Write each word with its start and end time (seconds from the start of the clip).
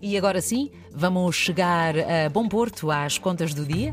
E 0.00 0.16
agora 0.16 0.40
sim, 0.40 0.70
vamos 0.92 1.34
chegar 1.34 1.94
a 1.98 2.28
Bom 2.28 2.48
Porto 2.48 2.90
às 2.90 3.18
contas 3.18 3.52
do 3.52 3.64
dia? 3.64 3.92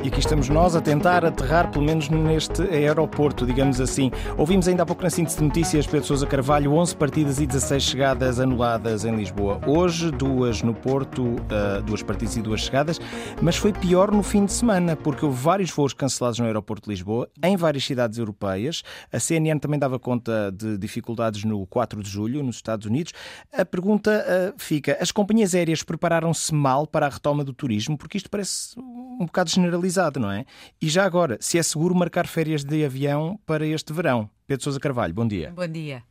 E 0.00 0.06
aqui 0.06 0.20
estamos 0.20 0.48
nós 0.48 0.76
a 0.76 0.80
tentar 0.80 1.24
aterrar, 1.24 1.72
pelo 1.72 1.84
menos 1.84 2.08
neste 2.08 2.62
aeroporto, 2.62 3.44
digamos 3.44 3.80
assim. 3.80 4.12
Ouvimos 4.36 4.68
ainda 4.68 4.84
há 4.84 4.86
pouco 4.86 5.02
na 5.02 5.10
síntese 5.10 5.38
de 5.38 5.42
notícias 5.42 5.88
Pedro 5.88 6.06
Sousa 6.06 6.24
Carvalho, 6.24 6.72
11 6.72 6.96
partidas 6.96 7.40
e 7.40 7.46
16 7.46 7.82
chegadas 7.82 8.38
anuladas 8.38 9.04
em 9.04 9.16
Lisboa. 9.16 9.60
Hoje, 9.66 10.12
duas 10.12 10.62
no 10.62 10.72
Porto, 10.72 11.34
eh, 11.50 11.82
duas 11.82 12.00
partidas 12.00 12.36
e 12.36 12.42
duas 12.42 12.60
chegadas, 12.60 13.00
mas 13.42 13.56
foi 13.56 13.72
pior 13.72 14.12
no 14.12 14.22
fim 14.22 14.44
de 14.44 14.52
semana, 14.52 14.94
porque 14.94 15.24
houve 15.24 15.36
vários 15.36 15.72
voos 15.72 15.92
cancelados 15.92 16.38
no 16.38 16.46
aeroporto 16.46 16.84
de 16.84 16.90
Lisboa, 16.94 17.28
em 17.42 17.56
várias 17.56 17.84
cidades 17.84 18.18
europeias. 18.18 18.84
A 19.12 19.18
CNN 19.18 19.58
também 19.58 19.80
dava 19.80 19.98
conta 19.98 20.52
de 20.52 20.78
dificuldades 20.78 21.42
no 21.42 21.66
4 21.66 22.04
de 22.04 22.08
julho, 22.08 22.40
nos 22.44 22.56
Estados 22.56 22.86
Unidos. 22.86 23.12
A 23.52 23.64
pergunta 23.64 24.12
eh, 24.12 24.54
fica: 24.58 24.96
as 25.00 25.10
companhias 25.10 25.56
aéreas 25.56 25.82
prepararam-se 25.82 26.54
mal 26.54 26.86
para 26.86 27.06
a 27.06 27.08
retoma 27.08 27.42
do 27.42 27.52
turismo? 27.52 27.98
Porque 27.98 28.16
isto 28.16 28.30
parece 28.30 28.78
um 28.78 29.26
bocado 29.26 29.50
generalizado, 29.50 29.87
não 30.20 30.30
é? 30.30 30.44
E 30.80 30.88
já 30.88 31.04
agora, 31.04 31.38
se 31.40 31.58
é 31.58 31.62
seguro 31.62 31.94
marcar 31.94 32.26
férias 32.26 32.64
de 32.64 32.84
avião 32.84 33.38
para 33.46 33.66
este 33.66 33.92
verão? 33.92 34.30
Pedro 34.46 34.64
Sousa 34.64 34.80
Carvalho, 34.80 35.14
bom 35.14 35.26
dia. 35.26 35.52
Bom 35.54 35.66
dia. 35.66 36.02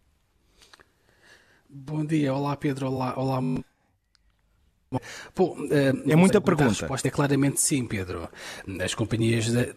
Bom 1.70 2.06
dia, 2.06 2.34
olá 2.34 2.56
Pedro, 2.56 2.88
olá, 2.88 3.14
olá. 3.18 3.40
Bom, 5.36 5.58
é 5.70 6.16
muita 6.16 6.40
pergunta. 6.40 6.70
A 6.70 6.80
resposta 6.80 7.08
é 7.08 7.12
claramente 7.12 7.60
sim, 7.60 7.86
Pedro. 7.86 8.30
As 8.82 8.96
companhias 8.96 9.46
de 9.46 9.76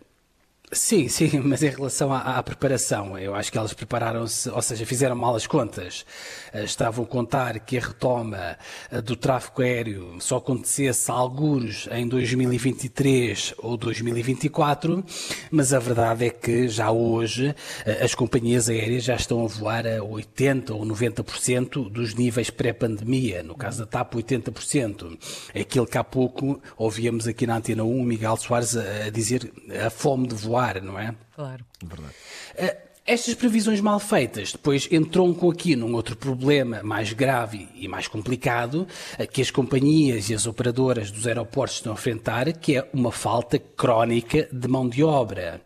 Sim, 0.73 1.09
sim, 1.09 1.29
mas 1.43 1.65
em 1.65 1.71
relação 1.71 2.13
à, 2.13 2.39
à 2.39 2.43
preparação, 2.45 3.19
eu 3.19 3.35
acho 3.35 3.51
que 3.51 3.59
elas 3.59 3.73
prepararam-se, 3.73 4.49
ou 4.51 4.63
seja, 4.63 4.87
fizeram 4.87 5.17
mal 5.17 5.35
as 5.35 5.45
contas. 5.45 6.07
Uh, 6.55 6.59
estavam 6.59 7.05
a 7.05 7.09
contar 7.09 7.59
que 7.59 7.77
a 7.77 7.81
retoma 7.81 8.57
uh, 8.93 9.03
do 9.03 9.17
tráfego 9.17 9.63
aéreo 9.63 10.17
só 10.21 10.37
acontecesse 10.37 11.11
alguns 11.11 11.89
em 11.91 12.07
2023 12.07 13.55
ou 13.59 13.77
2024, 13.77 15.05
mas 15.51 15.75
a 15.75 15.81
verdade 15.81 16.27
é 16.27 16.31
que 16.31 16.69
já 16.69 16.93
hoje 16.93 17.49
uh, 17.49 18.05
as 18.05 18.15
companhias 18.15 18.69
aéreas 18.69 19.03
já 19.03 19.17
estão 19.17 19.45
a 19.45 19.49
voar 19.49 19.85
a 19.85 19.99
80% 19.99 20.71
ou 20.71 20.87
90% 20.87 21.91
dos 21.91 22.15
níveis 22.15 22.49
pré-pandemia. 22.49 23.43
No 23.43 23.57
caso 23.57 23.81
da 23.81 23.87
TAP, 23.87 24.15
80%. 24.15 25.19
É 25.53 25.63
aquilo 25.63 25.87
que 25.87 25.99
há 25.99 26.05
pouco 26.05 26.63
ouvíamos 26.77 27.27
aqui 27.27 27.45
na 27.45 27.57
Antena 27.57 27.83
1 27.83 28.01
o 28.01 28.05
Miguel 28.05 28.37
Soares 28.37 28.77
a, 28.77 29.07
a 29.07 29.11
dizer 29.11 29.53
a 29.85 29.91
fome 29.91 30.29
de 30.29 30.35
voar 30.37 30.60
não 30.83 30.99
é? 30.99 31.15
Claro. 31.35 31.65
Verdade. 31.83 32.15
Uh, 32.55 32.90
estas 33.07 33.35
previsões 33.35 33.81
mal 33.81 33.99
feitas 33.99 34.53
depois 34.53 34.87
entroncam 34.91 35.51
aqui 35.51 35.75
num 35.75 35.95
outro 35.95 36.15
problema 36.15 36.83
mais 36.83 37.13
grave 37.13 37.69
e 37.75 37.89
mais 37.89 38.07
complicado 38.07 38.87
uh, 39.19 39.27
que 39.27 39.41
as 39.41 39.51
companhias 39.51 40.31
e 40.31 40.35
as 40.35 40.47
operadoras 40.47 41.11
dos 41.11 41.27
aeroportos 41.27 41.77
estão 41.77 41.93
a 41.93 41.97
enfrentar, 41.97 42.53
que 42.53 42.77
é 42.77 42.89
uma 42.93 43.11
falta 43.11 43.59
crónica 43.59 44.49
de 44.53 44.69
mão 44.69 44.89
de 44.89 45.03
obra. 45.03 45.61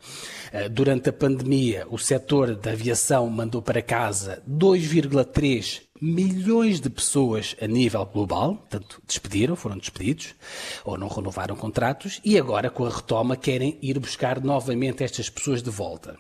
Uh, 0.53 0.69
durante 0.71 1.11
a 1.11 1.13
pandemia, 1.13 1.87
o 1.91 1.99
setor 1.99 2.55
da 2.55 2.71
aviação 2.71 3.29
mandou 3.29 3.61
para 3.61 3.83
casa 3.83 4.43
2,3 4.49 5.83
milhões 6.01 6.81
de 6.81 6.91
pessoas 6.91 7.57
a 7.61 7.67
nível 7.67 8.05
global, 8.07 8.57
portanto, 8.57 9.03
despediram, 9.07 9.57
foram 9.57 9.79
despedidos, 9.79 10.35
ou 10.85 10.99
não 10.99 11.09
renovaram 11.09 11.57
contratos, 11.57 12.21
e 12.25 12.39
agora, 12.39 12.71
com 12.71 12.85
a 12.85 12.91
retoma, 12.91 13.37
querem 13.37 13.79
ir 13.83 13.99
buscar 13.99 14.43
novamente 14.43 15.03
estas 15.03 15.31
pessoas 15.31 15.63
de 15.63 15.71
volta. 15.71 16.19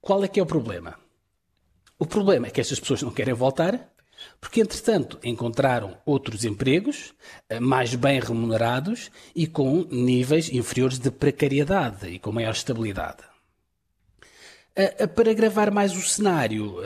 Qual 0.00 0.24
é 0.24 0.28
que 0.28 0.40
é 0.40 0.42
o 0.42 0.46
problema? 0.46 0.98
O 1.98 2.06
problema 2.06 2.46
é 2.46 2.50
que 2.50 2.60
estas 2.60 2.80
pessoas 2.80 3.02
não 3.02 3.10
querem 3.10 3.34
voltar, 3.34 3.90
porque, 4.40 4.60
entretanto, 4.60 5.18
encontraram 5.22 5.96
outros 6.04 6.44
empregos 6.44 7.14
eh, 7.48 7.60
mais 7.60 7.94
bem 7.94 8.20
remunerados 8.20 9.10
e 9.34 9.46
com 9.46 9.86
níveis 9.90 10.50
inferiores 10.50 10.98
de 10.98 11.10
precariedade 11.10 12.08
e 12.08 12.18
com 12.18 12.32
maior 12.32 12.52
estabilidade. 12.52 13.30
Para 15.14 15.34
gravar 15.34 15.70
mais 15.70 15.94
o 15.94 16.00
cenário, 16.00 16.76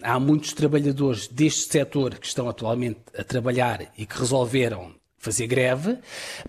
há 0.00 0.18
muitos 0.18 0.54
trabalhadores 0.54 1.28
deste 1.28 1.70
setor 1.70 2.14
que 2.14 2.26
estão 2.26 2.48
atualmente 2.48 3.00
a 3.18 3.24
trabalhar 3.24 3.92
e 3.98 4.06
que 4.06 4.18
resolveram 4.18 4.94
fazer 5.22 5.46
greve 5.46 5.98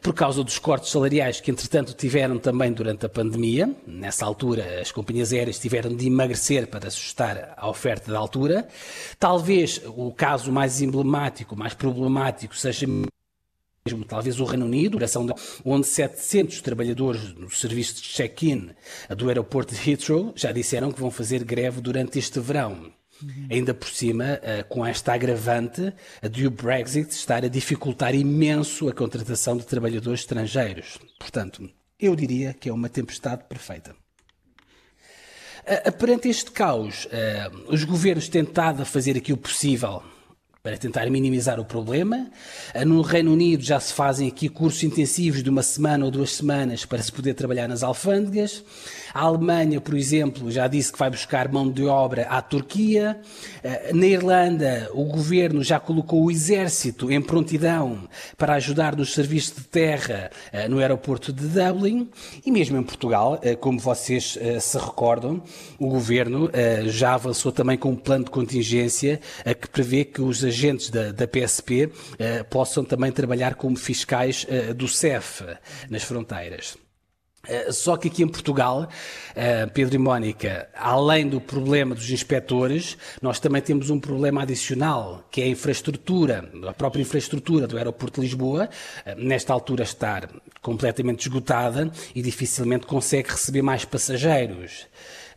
por 0.01 0.15
causa 0.15 0.43
dos 0.43 0.57
cortes 0.57 0.89
salariais 0.89 1.39
que, 1.39 1.51
entretanto, 1.51 1.93
tiveram 1.93 2.39
também 2.39 2.73
durante 2.73 3.05
a 3.05 3.09
pandemia. 3.09 3.73
Nessa 3.85 4.25
altura, 4.25 4.81
as 4.81 4.91
companhias 4.91 5.31
aéreas 5.31 5.59
tiveram 5.59 5.95
de 5.95 6.07
emagrecer 6.07 6.67
para 6.67 6.87
ajustar 6.87 7.53
à 7.55 7.69
oferta 7.69 8.11
da 8.11 8.17
altura. 8.17 8.67
Talvez 9.19 9.79
o 9.85 10.11
caso 10.11 10.51
mais 10.51 10.81
emblemático, 10.81 11.55
mais 11.55 11.75
problemático, 11.75 12.57
seja 12.57 12.87
mesmo 12.87 14.05
talvez 14.05 14.39
o 14.39 14.45
Reino 14.45 14.65
Unido, 14.65 14.97
onde 15.63 15.85
700 15.85 16.59
trabalhadores 16.61 17.31
no 17.35 17.51
serviço 17.51 17.95
de 17.95 18.01
check-in 18.01 18.71
do 19.15 19.27
aeroporto 19.27 19.75
de 19.75 19.91
Heathrow 19.91 20.33
já 20.35 20.51
disseram 20.51 20.91
que 20.91 20.99
vão 20.99 21.11
fazer 21.11 21.43
greve 21.43 21.79
durante 21.79 22.17
este 22.17 22.39
verão. 22.39 22.91
Ainda 23.49 23.73
por 23.73 23.89
cima, 23.89 24.39
eh, 24.41 24.63
com 24.63 24.85
esta 24.85 25.13
agravante 25.13 25.93
de 26.31 26.47
o 26.47 26.51
Brexit 26.51 27.11
estar 27.11 27.43
a 27.43 27.47
dificultar 27.47 28.13
imenso 28.15 28.89
a 28.89 28.93
contratação 28.93 29.57
de 29.57 29.65
trabalhadores 29.65 30.21
estrangeiros. 30.21 30.97
Portanto, 31.19 31.69
eu 31.99 32.15
diria 32.15 32.53
que 32.53 32.69
é 32.69 32.73
uma 32.73 32.89
tempestade 32.89 33.43
perfeita. 33.47 33.95
Perante 35.97 36.27
este 36.27 36.51
caos, 36.51 37.07
eh, 37.09 37.49
os 37.67 37.85
governos 37.85 38.27
tentaram 38.27 38.83
fazer 38.83 39.15
aqui 39.15 39.31
o 39.31 39.37
possível 39.37 40.03
para 40.63 40.77
tentar 40.77 41.09
minimizar 41.09 41.59
o 41.59 41.65
problema. 41.65 42.31
Ah, 42.73 42.85
no 42.85 43.01
Reino 43.01 43.33
Unido 43.33 43.61
já 43.61 43.77
se 43.81 43.91
fazem 43.93 44.29
aqui 44.29 44.47
cursos 44.47 44.81
intensivos 44.81 45.43
de 45.43 45.49
uma 45.49 45.61
semana 45.61 46.05
ou 46.05 46.09
duas 46.09 46.31
semanas 46.31 46.85
para 46.85 47.03
se 47.03 47.11
poder 47.11 47.33
trabalhar 47.33 47.67
nas 47.67 47.83
alfândegas. 47.83 48.63
A 49.13 49.23
Alemanha, 49.23 49.81
por 49.81 49.93
exemplo, 49.93 50.49
já 50.49 50.65
disse 50.69 50.93
que 50.93 50.97
vai 50.97 51.09
buscar 51.09 51.51
mão 51.51 51.69
de 51.69 51.83
obra 51.83 52.27
à 52.29 52.41
Turquia. 52.41 53.19
Ah, 53.61 53.93
na 53.93 54.05
Irlanda, 54.05 54.89
o 54.93 55.03
governo 55.03 55.61
já 55.61 55.81
colocou 55.81 56.23
o 56.23 56.31
exército 56.31 57.11
em 57.11 57.21
prontidão 57.21 58.07
para 58.37 58.53
ajudar 58.53 58.95
nos 58.95 59.13
serviços 59.13 59.57
de 59.57 59.63
terra 59.65 60.31
ah, 60.53 60.69
no 60.69 60.79
aeroporto 60.79 61.33
de 61.33 61.45
Dublin. 61.45 62.09
E 62.45 62.49
mesmo 62.49 62.77
em 62.77 62.83
Portugal, 62.83 63.37
como 63.59 63.79
vocês 63.79 64.39
se 64.61 64.77
recordam, 64.77 65.43
o 65.77 65.89
governo 65.89 66.49
já 66.85 67.15
avançou 67.15 67.51
também 67.51 67.77
com 67.77 67.89
um 67.89 67.95
plano 67.97 68.23
de 68.23 68.31
contingência 68.31 69.19
que 69.59 69.67
prevê 69.67 70.05
que 70.05 70.21
os 70.21 70.52
agentes 70.53 70.89
da, 70.89 71.11
da 71.11 71.27
PSP 71.27 71.91
eh, 72.19 72.43
possam 72.43 72.83
também 72.85 73.11
trabalhar 73.11 73.55
como 73.55 73.75
fiscais 73.75 74.45
eh, 74.47 74.73
do 74.73 74.87
CEF 74.87 75.43
nas 75.89 76.03
fronteiras. 76.03 76.77
Uh, 77.45 77.73
só 77.73 77.97
que 77.97 78.07
aqui 78.07 78.23
em 78.23 78.27
Portugal, 78.27 78.87
uh, 78.87 79.69
Pedro 79.73 79.95
e 79.95 79.97
Mónica, 79.97 80.69
além 80.73 81.27
do 81.27 81.41
problema 81.41 81.93
dos 81.93 82.09
inspectores, 82.09 82.97
nós 83.21 83.37
também 83.37 83.61
temos 83.61 83.89
um 83.89 83.99
problema 83.99 84.43
adicional, 84.43 85.27
que 85.29 85.41
é 85.41 85.43
a 85.43 85.47
infraestrutura, 85.49 86.49
a 86.65 86.73
própria 86.73 87.01
infraestrutura 87.01 87.67
do 87.67 87.77
aeroporto 87.77 88.21
de 88.21 88.27
Lisboa, 88.27 88.69
uh, 89.05 89.21
nesta 89.21 89.51
altura 89.51 89.83
estar 89.83 90.29
completamente 90.61 91.27
esgotada 91.27 91.91
e 92.15 92.21
dificilmente 92.21 92.87
consegue 92.87 93.31
receber 93.31 93.61
mais 93.61 93.83
passageiros. 93.83 94.87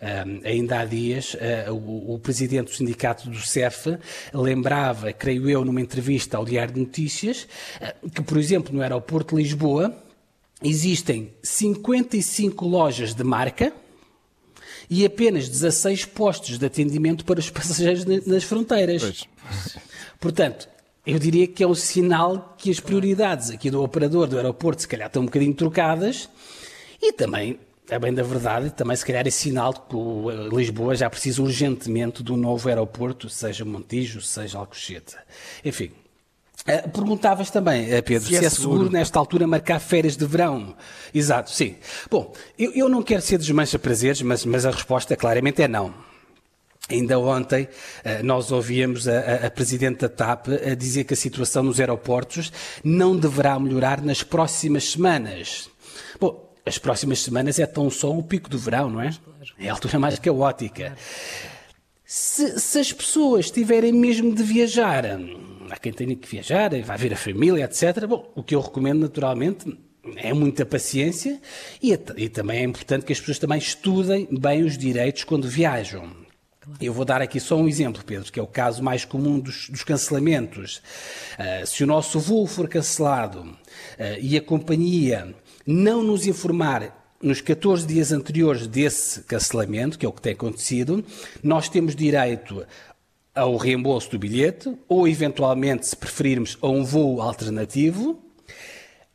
Um, 0.01 0.47
ainda 0.47 0.79
há 0.79 0.85
dias, 0.85 1.35
uh, 1.35 1.73
o, 1.73 2.15
o, 2.15 2.19
presidente 2.21 2.67
do 2.67 2.77
sindicato 2.77 3.29
do 3.29 3.41
CEF 3.41 3.99
lembrava, 4.33 5.13
creio 5.13 5.51
eu, 5.51 5.65
numa 5.65 5.81
entrevista 5.81 6.37
ao 6.37 6.45
Diário 6.45 6.75
de 6.75 6.81
Notícias, 6.81 7.49
uh, 7.81 8.11
que, 8.11 8.23
por 8.23 8.39
exemplo, 8.39 8.73
no 8.73 8.83
aeroporto 8.83 9.35
de 9.35 9.43
Lisboa 9.43 10.06
existem 10.63 11.33
55 11.43 12.67
lojas 12.67 13.15
de 13.15 13.23
marca 13.23 13.73
e 14.89 15.05
apenas 15.05 15.49
16 15.49 16.05
postos 16.07 16.59
de 16.59 16.67
atendimento 16.67 17.25
para 17.25 17.41
os 17.41 17.51
passageiros 17.51 18.05
nas 18.27 18.45
fronteiras. 18.45 19.03
Pois. 19.03 19.29
Portanto, 20.21 20.69
eu 21.07 21.19
diria 21.19 21.47
que 21.47 21.63
é 21.63 21.67
um 21.67 21.75
sinal 21.75 22.57
que 22.59 22.71
as 22.71 22.81
prioridades 22.81 23.51
aqui 23.51 23.71
do 23.71 23.83
operador 23.83 24.27
do 24.27 24.37
aeroporto 24.37 24.83
se 24.83 24.89
calhar 24.89 25.07
estão 25.07 25.23
um 25.23 25.27
bocadinho 25.27 25.55
trocadas 25.55 26.29
e 27.01 27.13
também 27.13 27.59
é 27.89 27.99
bem 27.99 28.13
da 28.13 28.23
verdade, 28.23 28.71
também 28.71 28.97
se 28.97 29.07
calhar 29.07 29.25
é 29.27 29.31
sinal 29.31 29.73
de 29.73 29.81
que 29.81 29.97
eh, 29.97 30.49
Lisboa 30.53 30.97
já 30.97 31.09
precisa 31.09 31.41
urgentemente 31.41 32.21
de 32.21 32.33
um 32.33 32.37
novo 32.37 32.69
aeroporto, 32.69 33.29
seja 33.29 33.65
Montijo, 33.65 34.21
seja 34.21 34.59
Alcochete. 34.59 35.15
Enfim, 35.65 35.93
Uh, 36.67 36.89
Perguntavas 36.91 37.51
também, 37.51 37.95
uh, 37.95 38.03
Pedro, 38.03 38.29
se, 38.29 38.37
se 38.37 38.45
é, 38.45 38.47
é 38.47 38.51
seguro, 38.51 38.79
seguro, 38.79 38.91
nesta 38.91 39.19
altura 39.19 39.47
marcar 39.47 39.79
férias 39.79 40.17
de 40.17 40.27
verão. 40.27 40.75
Exato, 41.15 41.51
sim. 41.51 41.77
Bom, 42.11 42.33
eu, 42.59 42.73
eu 42.73 42.89
não 42.89 43.03
quero 43.03 43.23
ser 43.23 43.39
desmancha 43.39 43.79
prazeres, 43.79 44.21
mas, 44.23 44.45
mas 44.45 44.67
a 44.67 44.71
resposta 44.71 45.17
claramente 45.17 45.63
é 45.63 45.69
não. 45.69 45.95
Ainda 46.89 47.19
ontem 47.19 47.65
uh, 47.65 48.25
nós 48.25 48.53
ouvíamos 48.53 49.09
a, 49.09 49.47
a, 49.47 49.51
Presidente 49.51 50.01
da 50.01 50.09
TAP 50.09 50.49
a 50.49 50.75
dizer 50.75 51.05
que 51.05 51.15
a 51.15 51.17
situação 51.17 51.63
nos 51.63 51.81
aeroportos 51.81 52.53
não 52.83 53.17
deverá 53.17 53.59
melhorar 53.59 54.01
nas 54.03 54.23
próximas 54.23 54.91
semanas. 54.91 55.69
Bom, 56.21 56.53
as 56.65 56.79
próximas 56.79 57.21
semanas 57.21 57.59
é 57.59 57.67
tão 57.67 57.91
só 57.91 58.11
o 58.11 58.23
pico 58.23 58.49
do 58.49 58.59
verão, 58.59 58.91
não 58.91 59.01
é? 59.01 59.11
É 59.59 59.69
a 59.69 59.73
altura 59.73 59.99
mais 59.99 60.19
caótica. 60.19 60.97
Se, 62.09 62.61
se 62.61 62.79
as 62.79 62.93
pessoas 62.93 63.51
tiverem 63.51 63.93
mesmo 63.93 64.33
de 64.33 64.41
viajar, 64.41 65.05
há 65.69 65.77
quem 65.77 65.93
tenha 65.93 66.15
que 66.15 66.29
viajar, 66.29 66.71
vai 66.83 66.97
ver 66.97 67.13
a 67.13 67.17
família, 67.17 67.65
etc. 67.65 68.07
Bom, 68.07 68.33
o 68.37 68.45
que 68.45 68.55
eu 68.55 68.61
recomendo 68.61 69.01
naturalmente 69.01 69.77
é 70.15 70.33
muita 70.33 70.65
paciência 70.65 71.41
e, 71.83 71.93
e, 72.17 72.29
também 72.29 72.61
é 72.61 72.63
importante 72.63 73.05
que 73.05 73.13
as 73.13 73.19
pessoas 73.19 73.41
também 73.41 73.59
estudem 73.59 74.29
bem 74.31 74.63
os 74.63 74.79
direitos 74.79 75.25
quando 75.25 75.49
viajam. 75.49 76.09
Eu 76.81 76.93
vou 76.93 77.05
dar 77.05 77.21
aqui 77.21 77.41
só 77.41 77.57
um 77.57 77.67
exemplo, 77.67 78.05
Pedro, 78.05 78.31
que 78.31 78.39
é 78.39 78.43
o 78.43 78.47
caso 78.47 78.85
mais 78.85 79.05
comum 79.05 79.41
dos, 79.41 79.69
dos 79.69 79.83
cancelamentos. 79.83 80.81
Uh, 81.37 81.67
se 81.67 81.83
o 81.83 81.89
nosso 81.89 82.21
voo 82.21 82.47
for 82.47 82.69
cancelado 82.69 83.41
uh, 83.41 83.57
e 84.21 84.37
a 84.37 84.41
companhia 84.41 85.35
não 85.67 86.05
nos 86.05 86.25
informar 86.25 87.06
nos 87.23 87.41
14 87.41 87.87
dias 87.87 88.13
anteriores 88.13 88.67
desse 88.67 89.23
cancelamento, 89.23 89.99
que 89.99 90.07
é 90.07 90.09
o 90.09 90.13
que 90.13 90.21
tem 90.21 90.33
acontecido, 90.33 91.05
nós 91.43 91.69
temos 91.69 91.95
direito 91.95 92.65
ao 93.35 93.57
reembolso 93.57 94.11
do 94.11 94.19
bilhete 94.19 94.75
ou, 94.89 95.07
eventualmente, 95.07 95.87
se 95.87 95.97
preferirmos, 95.97 96.57
a 96.63 96.69
um 96.69 96.85
voo 96.85 97.21
alternativo. 97.21 98.19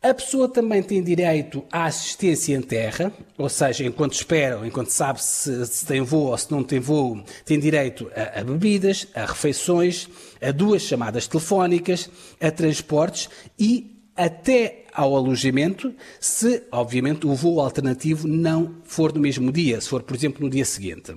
A 0.04 0.14
pessoa 0.16 0.50
também 0.50 0.82
tem 0.82 1.04
direito 1.04 1.64
à 1.72 1.86
assistência 1.86 2.56
em 2.56 2.62
terra, 2.62 3.14
ou 3.38 3.48
seja, 3.48 3.84
enquanto 3.84 4.14
espera, 4.14 4.60
enquanto 4.66 4.90
sabe 4.90 5.22
se, 5.22 5.66
se 5.68 5.86
tem 5.86 6.02
voo 6.02 6.32
ou 6.32 6.38
se 6.38 6.52
não 6.52 6.64
tem 6.64 6.80
voo, 6.80 7.24
tem 7.46 7.60
direito 7.60 8.12
a, 8.16 8.40
a, 8.40 8.44
bebidas, 8.44 9.08
a 9.14 9.26
refeições, 9.26 10.10
a 10.42 10.52
duas 10.52 10.82
chamadas 10.82 11.28
telefónicas, 11.28 12.10
a 12.40 12.50
transportes 12.50 13.30
e 13.60 13.92
até 14.16 14.81
ao 14.94 15.16
alojamento, 15.16 15.94
se, 16.20 16.64
obviamente, 16.72 17.26
o 17.26 17.34
voo 17.34 17.60
alternativo 17.60 18.28
não 18.28 18.76
for 18.84 19.14
no 19.14 19.20
mesmo 19.20 19.52
dia, 19.52 19.80
se 19.80 19.90
for, 19.90 20.04
por 20.04 20.16
exemplo, 20.16 20.44
no 20.44 20.50
dia 20.50 20.66
seguinte. 20.66 21.14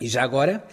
E 0.00 0.06
já 0.06 0.22
agora, 0.22 0.64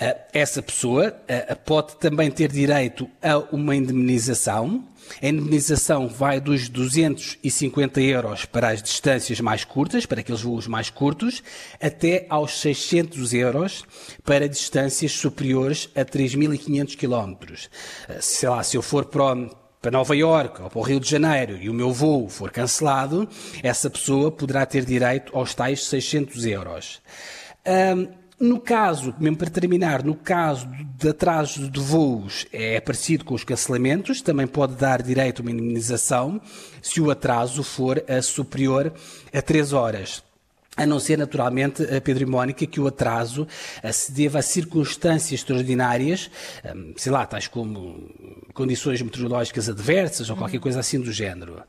eh, 0.00 0.16
essa 0.32 0.62
pessoa 0.62 1.12
eh, 1.26 1.54
pode 1.56 1.96
também 1.96 2.30
ter 2.30 2.52
direito 2.52 3.10
a 3.20 3.38
uma 3.52 3.74
indemnização. 3.74 4.84
A 5.20 5.26
indemnização 5.26 6.06
vai 6.06 6.40
dos 6.40 6.68
250 6.68 8.00
euros 8.00 8.44
para 8.44 8.68
as 8.68 8.80
distâncias 8.80 9.40
mais 9.40 9.64
curtas, 9.64 10.06
para 10.06 10.20
aqueles 10.20 10.42
voos 10.42 10.68
mais 10.68 10.88
curtos, 10.88 11.42
até 11.80 12.26
aos 12.28 12.60
600 12.60 13.34
euros 13.34 13.84
para 14.22 14.48
distâncias 14.48 15.12
superiores 15.12 15.88
a 15.96 16.04
3.500 16.04 16.96
quilómetros. 16.96 17.68
Eh, 18.08 18.18
sei 18.20 18.48
lá, 18.48 18.62
se 18.62 18.76
eu 18.76 18.82
for 18.82 19.04
para 19.06 19.50
para 19.88 19.90
Nova 19.90 20.14
Iorque 20.14 20.60
ou 20.60 20.68
para 20.68 20.78
o 20.78 20.82
Rio 20.82 21.00
de 21.00 21.08
Janeiro 21.08 21.56
e 21.56 21.70
o 21.70 21.74
meu 21.74 21.90
voo 21.90 22.28
for 22.28 22.50
cancelado, 22.50 23.26
essa 23.62 23.88
pessoa 23.88 24.30
poderá 24.30 24.66
ter 24.66 24.84
direito 24.84 25.34
aos 25.34 25.54
tais 25.54 25.86
600 25.86 26.44
euros. 26.44 27.00
Um, 27.66 28.08
no 28.38 28.60
caso, 28.60 29.14
mesmo 29.18 29.38
para 29.38 29.48
terminar, 29.48 30.04
no 30.04 30.14
caso 30.14 30.68
de 30.96 31.08
atraso 31.08 31.70
de 31.70 31.80
voos 31.80 32.46
é 32.52 32.78
parecido 32.80 33.24
com 33.24 33.34
os 33.34 33.44
cancelamentos, 33.44 34.20
também 34.20 34.46
pode 34.46 34.74
dar 34.74 35.02
direito 35.02 35.40
a 35.40 35.42
uma 35.42 35.50
indemnização 35.50 36.38
se 36.82 37.00
o 37.00 37.10
atraso 37.10 37.62
for 37.62 38.04
superior 38.22 38.92
a 39.32 39.40
3 39.40 39.72
horas. 39.72 40.22
A 40.78 40.86
não 40.86 41.00
ser, 41.00 41.18
naturalmente, 41.18 41.82
a 41.82 42.00
Pedro 42.00 42.22
e 42.22 42.26
Mónica, 42.26 42.64
que 42.64 42.80
o 42.80 42.86
atraso 42.86 43.48
eh, 43.82 43.90
se 43.90 44.12
deva 44.12 44.38
a 44.38 44.42
circunstâncias 44.42 45.40
extraordinárias, 45.40 46.30
eh, 46.62 46.72
sei 46.96 47.10
lá, 47.10 47.26
tais 47.26 47.48
como 47.48 48.08
condições 48.54 49.02
meteorológicas 49.02 49.68
adversas 49.68 50.30
ou 50.30 50.36
qualquer 50.36 50.60
coisa 50.60 50.78
assim 50.78 51.00
do 51.00 51.10
género. 51.10 51.62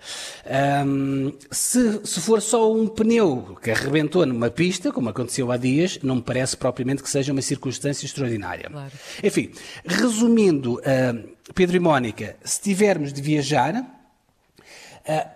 Um, 0.86 1.34
se, 1.50 2.02
se 2.04 2.22
for 2.22 2.40
só 2.40 2.72
um 2.72 2.88
pneu 2.88 3.58
que 3.62 3.72
arrebentou 3.72 4.26
numa 4.28 4.52
pista, 4.52 4.92
como 4.92 5.10
aconteceu 5.10 5.52
há 5.52 5.58
dias, 5.58 5.98
não 6.04 6.18
me 6.18 6.22
parece 6.22 6.56
propriamente 6.56 7.02
que 7.02 7.10
seja 7.10 7.32
uma 7.32 7.42
circunstância 7.42 8.06
extraordinária. 8.06 8.70
Claro. 8.70 8.92
Enfim, 9.24 9.52
resumindo, 9.86 10.80
Pedro 11.56 11.78
e 11.78 11.80
Mónica, 11.80 12.38
se 12.44 12.62
tivermos 12.62 13.12
de 13.12 13.22
viajar, 13.22 13.99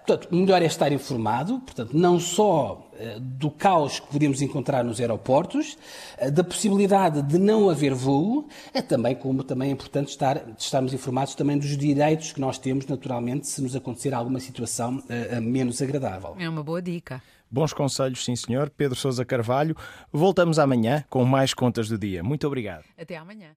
portanto, 0.05 0.31
o 0.31 0.35
melhor 0.35 0.61
é 0.61 0.65
estar 0.65 0.91
informado, 0.91 1.59
portanto, 1.59 1.97
não 1.97 2.19
só 2.19 2.89
uh, 2.93 3.19
do 3.19 3.49
caos 3.49 3.99
que 3.99 4.07
podemos 4.07 4.41
encontrar 4.41 4.83
nos 4.83 4.99
aeroportos, 4.99 5.77
uh, 6.21 6.31
da 6.31 6.43
possibilidade 6.43 7.21
de 7.21 7.37
não 7.37 7.69
haver 7.69 7.93
voo, 7.93 8.47
é 8.73 8.81
também 8.81 9.15
como 9.15 9.43
também 9.43 9.69
é 9.69 9.71
importante 9.71 10.09
estar, 10.09 10.41
estarmos 10.57 10.93
informados 10.93 11.35
também 11.35 11.57
dos 11.57 11.77
direitos 11.77 12.31
que 12.31 12.39
nós 12.41 12.57
temos, 12.57 12.85
naturalmente, 12.85 13.47
se 13.47 13.61
nos 13.61 13.75
acontecer 13.75 14.13
alguma 14.13 14.39
situação 14.39 15.03
menos 15.41 15.81
agradável. 15.81 16.35
É 16.39 16.47
uma 16.47 16.63
boa 16.63 16.81
dica. 16.81 17.21
Bons 17.53 17.71
conselhos, 17.71 18.25
sim 18.25 18.35
senhor. 18.35 18.71
Pedro 18.71 18.97
Sousa 18.97 19.23
Carvalho. 19.23 19.75
Voltamos 20.11 20.57
amanhã 20.57 21.05
com 21.07 21.23
mais 21.23 21.53
contas 21.53 21.87
do 21.87 21.99
dia. 21.99 22.23
Muito 22.23 22.47
obrigado. 22.47 22.83
Até 22.97 23.15
amanhã. 23.15 23.51